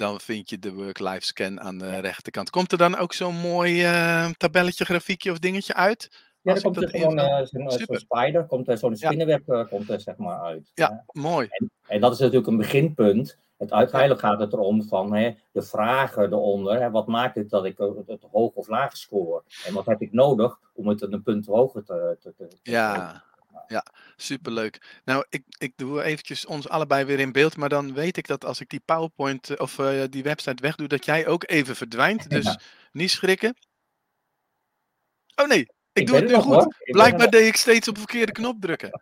[0.02, 2.50] dan vind je de work-life scan aan de rechterkant.
[2.50, 6.10] Komt er dan ook zo'n mooi uh, tabelletje, grafiekje of dingetje uit?
[6.42, 9.64] Ja, er komt er gewoon uh, zo'n zo spider, komt er zo'n spinnenweb ja.
[9.64, 10.72] komt er zeg maar uit.
[10.74, 11.48] Ja, mooi.
[11.50, 13.38] En, en, dat is natuurlijk een beginpunt.
[13.58, 16.82] Het uiteindelijk gaat het erom van hè, de vragen eronder.
[16.82, 19.44] Hè, wat maakt het dat ik het hoog of laag score?
[19.66, 22.18] En wat heb ik nodig om het een punt hoger te...
[22.20, 23.24] te, te ja,
[23.72, 25.02] ja, superleuk.
[25.04, 28.46] Nou, ik, ik doe eventjes ons allebei weer in beeld, maar dan weet ik dat
[28.46, 32.30] als ik die PowerPoint of uh, die website wegdoe, dat jij ook even verdwijnt.
[32.30, 32.60] Dus ja.
[32.92, 33.56] niet schrikken.
[35.36, 36.76] Oh nee, ik, ik doe het nu nog, goed.
[36.80, 39.02] Blijkbaar deed ik steeds op de verkeerde knop drukken.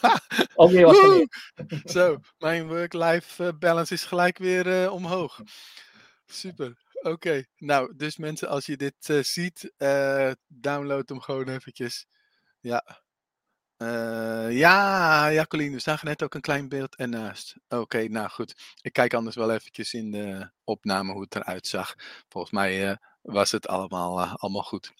[0.70, 1.26] Weer wat
[1.94, 5.40] Zo, mijn work-life balance is gelijk weer uh, omhoog.
[6.26, 6.88] Super.
[6.92, 7.46] Oké, okay.
[7.56, 9.72] nou, dus mensen, als je dit uh, ziet,
[10.46, 12.06] download hem gewoon eventjes.
[12.60, 13.02] Ja.
[13.82, 17.54] Uh, ja, Jacqueline, we zagen net ook een klein beeld ernaast.
[17.68, 18.76] Oké, okay, nou goed.
[18.82, 21.94] Ik kijk anders wel eventjes in de opname hoe het eruit zag.
[22.28, 24.92] Volgens mij was het allemaal, allemaal goed.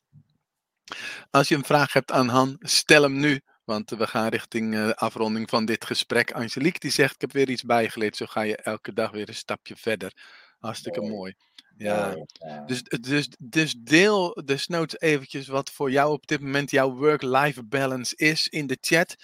[1.30, 3.40] Als je een vraag hebt aan Han, stel hem nu.
[3.64, 6.32] Want we gaan richting uh, afronding van dit gesprek.
[6.32, 8.16] Angelique die zegt, ik heb weer iets bijgeleerd.
[8.16, 10.12] Zo ga je elke dag weer een stapje verder.
[10.58, 11.12] Hartstikke mooi.
[11.12, 11.34] mooi.
[11.82, 12.16] Ja.
[12.32, 12.64] ja.
[12.66, 18.16] Dus, dus, dus deel desnoods eventjes wat voor jou op dit moment jouw work-life balance
[18.16, 19.16] is in de chat.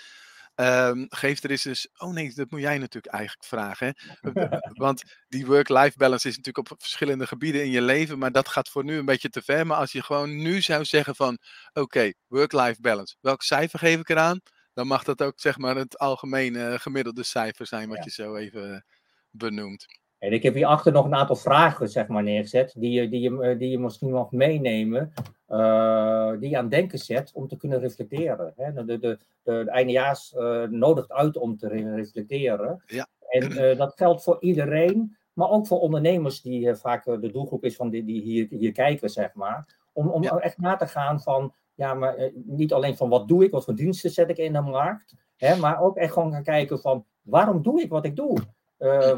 [0.55, 1.89] Um, geef er eens eens.
[1.97, 3.95] Oh nee, dat moet jij natuurlijk eigenlijk vragen.
[3.97, 4.31] Hè?
[4.85, 8.19] Want die work-life balance is natuurlijk op verschillende gebieden in je leven.
[8.19, 9.67] Maar dat gaat voor nu een beetje te ver.
[9.67, 11.39] Maar als je gewoon nu zou zeggen van.
[11.69, 13.17] Oké, okay, work-life balance.
[13.21, 14.41] Welk cijfer geef ik eraan?
[14.75, 17.89] Dan mag dat ook zeg maar het algemene gemiddelde cijfer zijn.
[17.89, 18.05] Wat ja.
[18.05, 18.85] je zo even
[19.31, 19.87] benoemt.
[20.19, 22.75] En ik heb hierachter nog een aantal vragen zeg maar, neergezet.
[22.79, 25.13] Die je, die je, die je misschien mag meenemen.
[25.49, 28.53] uh, die je aan denken zet om te kunnen reflecteren.
[28.57, 28.73] Hè?
[28.73, 32.83] De, de, de, de eindejaars uh, nodigt uit om te re reflecteren.
[32.87, 33.07] Ja.
[33.29, 37.77] En uh, dat geldt voor iedereen, maar ook voor ondernemers die vaak de doelgroep is
[37.77, 39.77] van die, die hier, hier kijken, zeg maar.
[39.93, 40.39] Om, om ja.
[40.39, 43.75] echt na te gaan van, ja, maar niet alleen van wat doe ik, wat voor
[43.75, 47.63] diensten zet ik in de markt, hè, maar ook echt gewoon gaan kijken van, waarom
[47.63, 48.39] doe ik wat ik doe?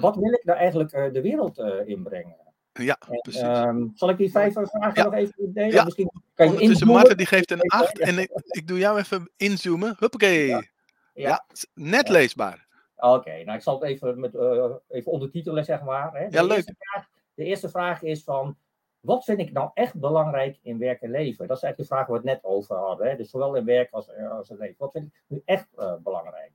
[0.00, 2.36] Wat wil ik nou eigenlijk de wereld inbrengen?
[2.72, 3.42] Ja, precies.
[3.42, 5.02] Um, zal ik die vijf vragen ja.
[5.04, 5.72] nog even delen?
[5.72, 5.84] Ja.
[5.84, 6.96] Misschien kan je inzoomen.
[6.96, 9.96] Marten die geeft een 8 en ik, ik doe jou even inzoomen.
[9.98, 10.46] Huppakee.
[10.46, 11.28] Ja, Ja.
[11.28, 11.44] ja.
[11.74, 12.66] net leesbaar.
[12.96, 16.12] Oké, nou ik zal het even, met, uh, even ondertitelen, zeg maar.
[16.12, 16.28] Hè.
[16.28, 16.56] De Ja, leuk.
[16.56, 18.56] Eerste vraag, de eerste vraag is van,
[19.00, 21.46] wat vind ik nou echt belangrijk in werk en leven?
[21.46, 23.08] Dat is eigenlijk de vraag waar we het net over hadden.
[23.08, 23.16] Hè.
[23.16, 24.74] Dus zowel in werk als, als in leven.
[24.78, 26.52] Wat vind ik nu echt uh, belangrijk?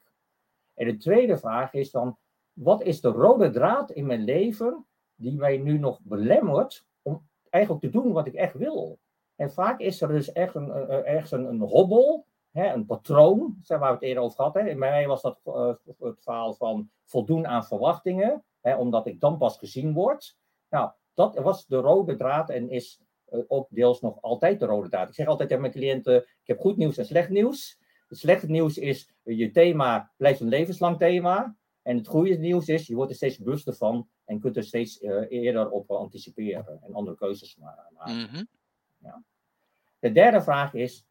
[0.75, 2.17] En de tweede vraag is dan,
[2.53, 4.85] wat is de rode draad in mijn leven
[5.15, 8.99] die mij nu nog belemmert om eigenlijk te doen wat ik echt wil.
[9.35, 13.79] En vaak is er dus echt een, ergens een, een hobbel, hè, een patroon, waar
[13.79, 14.67] we het eerder over hadden.
[14.67, 19.37] In mij was dat uh, het verhaal van voldoen aan verwachtingen, hè, omdat ik dan
[19.37, 20.37] pas gezien word.
[20.69, 24.89] Nou, dat was de rode draad en is uh, ook deels nog altijd de rode
[24.89, 25.07] draad.
[25.07, 27.81] Ik zeg altijd aan mijn cliënten, ik heb goed nieuws en slecht nieuws.
[28.07, 31.55] Het slechte nieuws is, je thema blijft een levenslang thema.
[31.83, 35.01] En het goede nieuws is, je wordt er steeds bewuster van en kunt er steeds
[35.01, 38.15] uh, eerder op anticiperen en andere keuzes maken.
[38.15, 38.47] Mm -hmm.
[38.97, 39.23] ja.
[39.99, 41.05] De derde vraag is,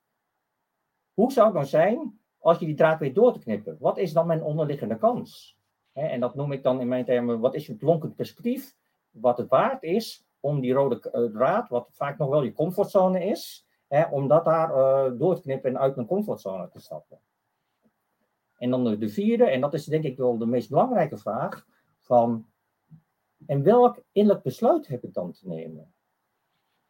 [1.14, 3.76] hoe zou het nou zijn als je die draad weet door te knippen?
[3.80, 5.56] Wat is dan mijn onderliggende kans?
[5.92, 8.76] En dat noem ik dan in mijn termen, wat is je lonkend perspectief?
[9.10, 13.24] Wat het waard is om die rode uh, draad, wat vaak nog wel je comfortzone
[13.24, 17.20] is, hè, om dat daar uh, door te knippen en uit mijn comfortzone te stappen.
[18.62, 21.66] En dan de, de vierde, en dat is denk ik wel de meest belangrijke vraag,
[21.98, 22.46] van
[23.46, 25.94] en welk innerlijk besluit heb ik dan te nemen?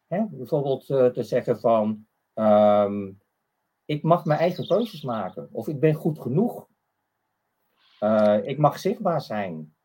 [0.07, 0.25] Hè?
[0.29, 3.21] Bijvoorbeeld uh, te zeggen van, um,
[3.85, 6.67] ik mag mijn eigen keuzes maken, of ik ben goed genoeg,
[7.99, 9.75] uh, ik mag zichtbaar zijn.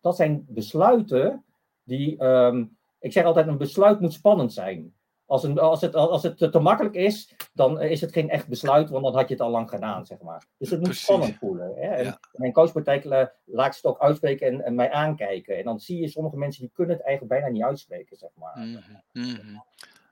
[0.00, 1.44] Dat zijn besluiten
[1.82, 4.94] die, um, ik zeg altijd, een besluit moet spannend zijn.
[5.26, 8.90] Als, een, als, het, als het te makkelijk is, dan is het geen echt besluit,
[8.90, 10.46] want dan had je het al lang gedaan, zeg maar.
[10.58, 11.04] Dus het moet Precies.
[11.04, 11.72] spannend voelen.
[11.74, 11.88] Hè?
[11.88, 12.20] En Ja.
[12.32, 15.56] Mijn coachpraktijk uh, laat ze het ook uitspreken en, en, mij aankijken.
[15.56, 18.56] En dan zie je sommige mensen die kunnen het eigenlijk bijna niet uitspreken, zeg maar.
[18.56, 18.78] Mm
[19.12, 19.64] -hmm.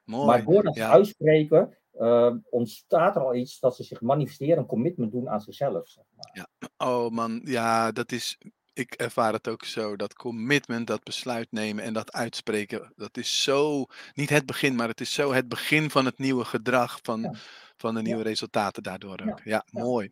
[0.05, 0.27] Mooi.
[0.27, 0.91] Maar door dat ja.
[0.91, 5.89] uitspreken uh, ontstaat er al iets dat ze zich manifesteren, een commitment doen aan zichzelf.
[5.89, 6.31] Zeg maar.
[6.33, 6.49] Ja.
[6.87, 8.39] Oh man, ja, dat is
[8.75, 9.97] ik ervaar het ook zo.
[9.97, 12.93] Dat commitment, dat besluit nemen en dat uitspreken.
[12.97, 13.85] Dat is zo,
[14.15, 16.99] niet het begin, maar het is zo het begin van het nieuwe gedrag.
[17.03, 17.33] Van, Ja.
[17.77, 18.29] van de nieuwe Ja.
[18.29, 19.41] resultaten daardoor ook.
[19.45, 19.83] Ja, Ja.
[19.83, 20.11] mooi.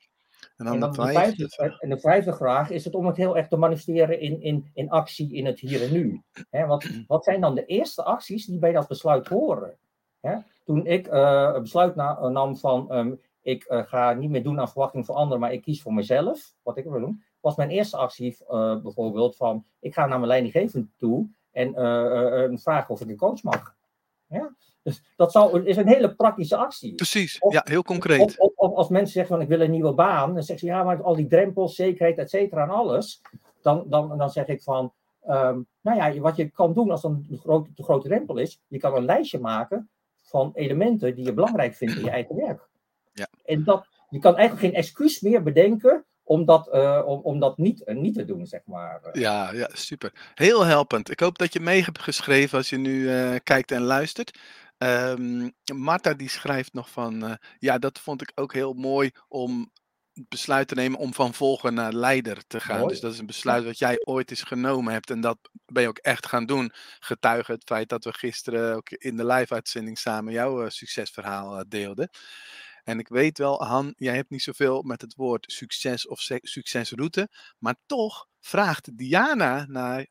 [0.56, 1.48] En dan, En, dan de de vijfde.
[1.48, 4.70] vijfde, en de vijfde vraag is het om het heel erg te manifesteren in, in,
[4.74, 6.22] in actie in het hier en nu.
[6.50, 9.76] Hè, wat, wat zijn dan de eerste acties die bij dat besluit horen?
[10.64, 14.60] Toen ik eh, een besluit na, nam van ehm, ik eh, ga niet meer doen
[14.60, 17.70] aan verwachting van anderen, maar ik kies voor mezelf, wat ik wil doen, was mijn
[17.70, 22.90] eerste actie eh, bijvoorbeeld van ik ga naar mijn leidinggevende toe en eh, eh, vragen
[22.90, 23.74] of ik een coach mag.
[24.26, 24.54] Ja?
[24.82, 26.94] Dus dat zou, is een hele praktische actie.
[26.94, 28.38] Precies, Of- ja, heel concreet.
[28.38, 30.82] of, of als mensen zeggen van ik wil een nieuwe baan, dan zeggen ze ja,
[30.82, 33.22] maar al die drempels, zekerheid, et cetera en alles.
[33.62, 37.40] Dan, dan, dan zeg ik van, ehm, nou ja, wat je kan doen als een
[37.42, 39.90] grote, te grote drempel is, je kan een lijstje maken
[40.22, 42.68] van elementen die je belangrijk vindt in je eigen werk.
[43.12, 43.28] Ja.
[43.44, 47.58] En dat, je kan eigenlijk geen excuus meer bedenken om dat, eh, om, om dat
[47.58, 49.08] niet, eh, niet te doen, zeg maar.
[49.12, 50.32] Ja, ja, super.
[50.34, 51.10] Heel helpend.
[51.10, 54.38] Ik hoop dat je mee hebt geschreven als je nu eh, kijkt en luistert.
[54.78, 59.70] Ehm Marta die schrijft nog van, eh, ja, dat vond ik ook heel mooi om
[60.14, 62.78] besluit te nemen om van volger naar leider te gaan.
[62.78, 62.88] Mooi.
[62.88, 65.88] Dus dat is een besluit wat jij ooit eens genomen hebt en dat ben je
[65.88, 66.72] ook echt gaan doen.
[67.00, 71.64] Getuige het feit dat we gisteren ook in de live-uitzending samen jouw eh, succesverhaal eh,
[71.68, 72.08] deelden.
[72.84, 77.28] En ik weet wel, Han, jij hebt niet zoveel met het woord succes of succesroute,
[77.58, 80.06] maar toch vraagt Diana naar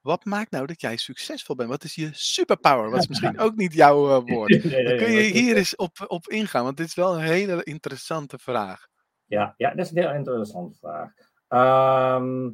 [0.00, 1.68] wat maakt nou dat jij succesvol bent?
[1.68, 2.90] Wat is je superpower?
[2.90, 4.62] Wat is misschien ook niet jouw eh, woord.
[4.62, 8.38] Dan kun je hier eens op, op ingaan, want dit is wel een hele interessante
[8.38, 8.88] vraag.
[9.24, 11.12] Ja, ja, dat is een heel interessante vraag.
[11.48, 12.50] Ehm,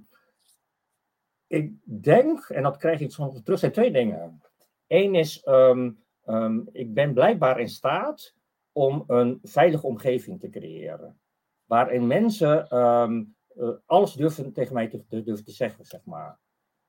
[1.47, 4.43] ik denk, en dat krijg ik soms terug, zijn twee dingen.
[4.87, 5.91] Eén is, ehm,
[6.25, 8.35] ehm, ik ben blijkbaar in staat
[8.75, 11.19] om een veilige omgeving te creëren.
[11.65, 16.39] Waarin mensen ehm, eh, alles durven tegen mij te, durven te zeggen, zeg maar.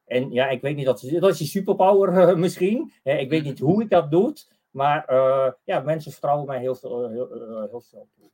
[0.06, 2.92] En ja, ik weet niet, dat, dat is die superpower eh, misschien.
[3.04, 4.34] Hè, ik weet niet hoe ik dat doe.
[4.70, 7.10] Maar eh, ja, mensen vertrouwen mij heel veel,
[7.70, 8.32] heel veel toe.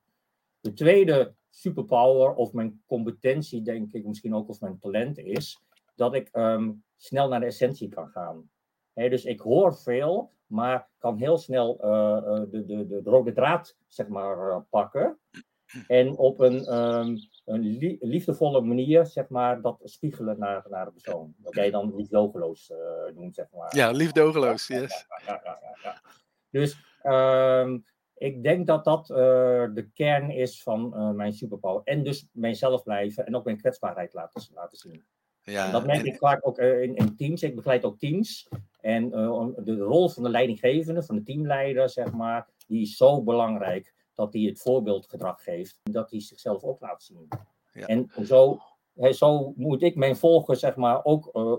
[0.59, 5.61] De tweede superpower of mijn competentie, denk ik, misschien ook of mijn talent is,
[5.95, 8.49] dat ik ehm, snel naar de essentie kan gaan.
[8.93, 14.07] dus ik hoor veel, maar kan heel snel de, de, de, de, rode draad zeg
[14.07, 15.19] maar, pakken.
[15.87, 21.33] En op een, um, een liefdevolle manier, zeg maar, dat spiegelen naar, naar de persoon.
[21.37, 22.71] Dat jij dan liefdogeloos
[23.15, 23.75] noemt, zeg maar.
[23.75, 25.05] Ja, liefdogeloos, yes.
[25.25, 26.01] Ja, ja, ja,
[26.49, 27.85] dus um,
[28.21, 29.17] ik denk dat dat uh,
[29.73, 31.81] de kern is van uh, mijn superpower.
[31.83, 35.05] En dus mijzelf blijven en ook mijn kwetsbaarheid laten, laten zien.
[35.43, 36.05] Ja, dat merk en...
[36.05, 37.43] ik vaak ook in, in, teams.
[37.43, 38.47] Ik begeleid ook teams.
[38.79, 43.93] En de rol van de leidinggevende, van de teamleider, zeg maar, die is zo belangrijk
[44.13, 45.79] dat hij het voorbeeldgedrag geeft.
[45.83, 47.27] Dat hij zichzelf ook laat zien.
[47.71, 47.85] Ja.
[47.85, 48.59] En zo,
[49.11, 51.53] zo moet ik mijn volgers zeg maar ook uh,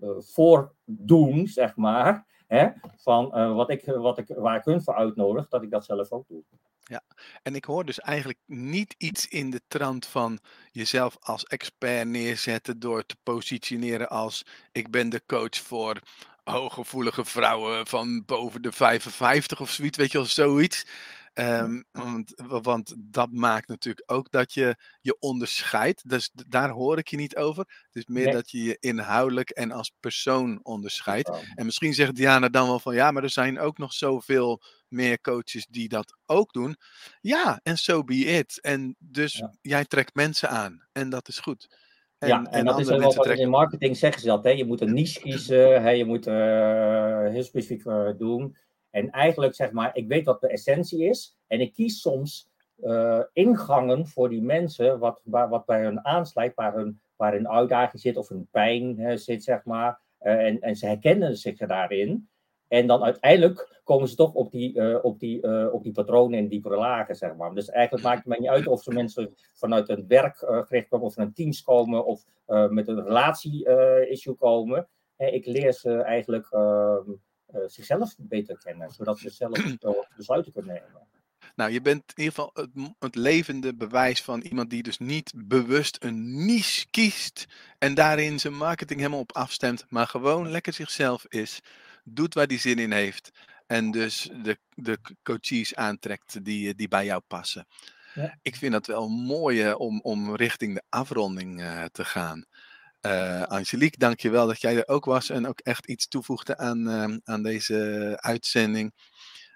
[0.00, 2.32] uh, voordoen, zeg maar.
[2.46, 6.12] Hè, van wat ik, wat ik, waar ik hun voor uitnodig, dat ik dat zelf
[6.12, 6.42] ook doe.
[6.84, 7.02] Ja,
[7.42, 10.38] en ik hoor dus eigenlijk niet iets in de trant van
[10.70, 14.42] jezelf als expert neerzetten door te positioneren als
[14.72, 16.00] ik ben de coach voor
[16.44, 20.86] hooggevoelige vrouwen van boven de 55 of zoiets, weet je wel, zoiets.
[21.34, 26.08] Um, want, want, dat maakt natuurlijk ook dat je je onderscheidt.
[26.08, 27.64] Dus daar hoor ik je niet over.
[27.86, 31.30] Het is meer dat je je inhoudelijk en als persoon onderscheidt.
[31.54, 34.62] En misschien zegt Diana dan wel van ja, maar er zijn ook nog zoveel
[34.94, 36.76] meer coaches die dat ook doen.
[37.20, 38.60] Ja, en so be it.
[38.60, 40.86] En dus jij trekt mensen aan.
[40.92, 41.68] En dat is goed.
[42.18, 44.44] En, ja, en, en dat is ook wel wat in marketing zeggen ze dat.
[44.44, 44.50] Hè?
[44.50, 45.90] Je moet een niche kiezen, hè?
[45.90, 48.56] je moet uh, heel specifiek uh, doen.
[48.90, 51.36] En eigenlijk zeg maar, ik weet wat de essentie is.
[51.46, 52.48] En ik kies soms
[52.80, 57.48] uh, ingangen voor die mensen, wat, waar, wat bij hun aansluit, waar hun, waar hun
[57.48, 60.00] uitdaging zit of hun pijn hè, zit, zeg maar.
[60.18, 62.28] En, en ze herkennen zich daarin.
[62.74, 66.48] En dan uiteindelijk komen ze toch op die, uh, op die, op die patronen en
[66.48, 67.54] die lagen, zeg maar.
[67.54, 71.14] Dus eigenlijk maakt het mij niet uit of ze mensen vanuit een werkgericht komen, of
[71.14, 72.24] van een teams komen, of
[72.70, 74.88] met een relatie-issue komen.
[75.16, 77.10] ik leer ze eigenlijk ehm,
[77.54, 79.58] eh, zichzelf beter kennen, zodat ze zelf
[80.16, 81.02] besluiten kunnen nemen.
[81.56, 85.32] Nou, je bent in ieder geval het, het, levende bewijs van iemand die dus niet
[85.36, 87.46] bewust een niche kiest
[87.78, 91.60] en daarin zijn marketing helemaal op afstemt, maar gewoon lekker zichzelf is,
[92.04, 93.30] doet waar hij zin in heeft
[93.66, 97.66] en dus de, de coaches aantrekt die, die bij jou passen.
[98.14, 98.38] Ja.
[98.42, 102.46] Ik vind dat wel mooi om, om richting de afronding uh, te gaan.
[103.06, 107.16] Uh, Angelique, dankjewel dat jij er ook was en ook echt iets toevoegde aan, uh,
[107.24, 108.94] aan deze uitzending.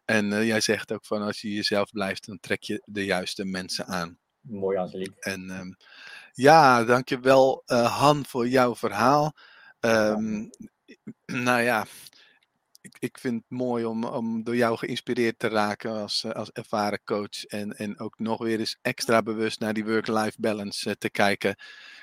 [0.05, 3.87] En jij zegt ook van als je jezelf blijft, dan trek je de juiste mensen
[3.87, 4.19] aan.
[4.41, 5.21] Mooi, Angelique.
[5.21, 5.77] En um,
[6.33, 9.33] ja, dankjewel Han voor jouw verhaal.
[9.81, 10.51] Um,
[11.27, 11.87] nou ja,
[12.99, 17.45] ik, vind het mooi om, om door jou geïnspireerd te raken als, als ervaren coach.
[17.45, 21.57] En, en ook nog weer eens extra bewust naar die work-life balance te kijken.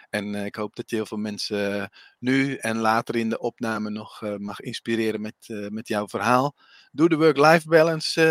[0.10, 3.90] En uh, ik hoop dat je heel veel mensen nu en later in de opname
[3.90, 5.36] nog mag inspireren met,
[5.70, 6.56] met jouw verhaal.
[6.92, 8.22] Doe de work-life balance,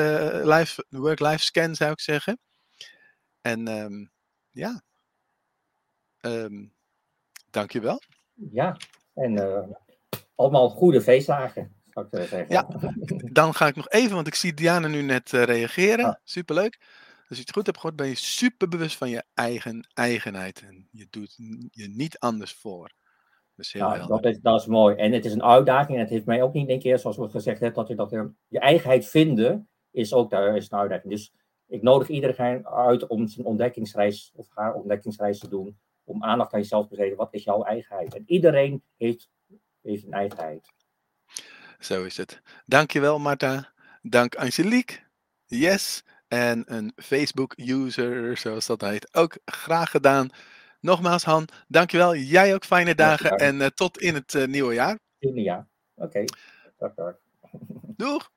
[0.45, 2.39] life, work-life scan zou ik zeggen.
[3.41, 4.11] En um,
[4.51, 4.83] ja,
[6.21, 6.75] um,
[7.51, 8.01] dankjewel.
[8.35, 8.77] Ja,
[9.15, 9.39] en
[10.35, 11.75] allemaal goede feestdagen.
[12.49, 12.69] Ja,
[13.41, 16.05] dan ga ik nog even, want ik zie Diana nu net reageren.
[16.05, 16.15] Ah.
[16.25, 16.79] Superleuk.
[17.29, 20.63] Als je het goed hebt gehoord, ben je super bewust van je eigen eigenheid.
[20.63, 21.35] En je doet
[21.71, 22.93] je niet anders voor.
[23.57, 24.97] Dat is heel ja, dat is, dat is mooi.
[24.97, 25.97] En het is een uitdaging.
[25.97, 28.33] En het heeft mij ook niet een keer, zoals we gezegd hebben, dat je dat
[28.49, 31.13] je eigenheid vinden is ook daar is een uitdaging.
[31.13, 31.33] Dus
[31.67, 35.79] ik nodig iedereen uit om zijn ontdekkingsreis of haar ontdekkingsreis te doen.
[36.05, 37.17] Om aandacht aan jezelf te geven.
[37.17, 38.15] Wat is jouw eigenheid?
[38.15, 39.31] En iedereen heeft,
[39.83, 40.74] heeft een eigenheid.
[41.85, 42.41] Zo is het.
[42.65, 43.73] Dankjewel, Marta.
[44.03, 44.99] Dank Angelique.
[45.47, 49.15] Yes en een Facebook-user, zoals dat heet.
[49.15, 50.29] Ook graag gedaan.
[50.81, 52.17] Nogmaals, Han, dankjewel.
[52.17, 54.99] Jij ook fijne dagen en uh, tot in het uh, nieuwe jaar.
[55.19, 55.67] In het jaar.
[55.95, 56.25] Oké.
[56.79, 57.15] Okay.
[57.97, 58.31] Doeg.